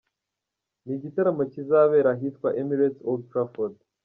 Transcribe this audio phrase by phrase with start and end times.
[0.83, 3.75] Ni igitaramo kizabera ahitwa Emirates Old Trafford.